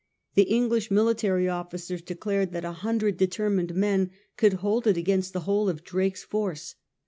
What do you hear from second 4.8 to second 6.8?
it against the whole of Drake's force.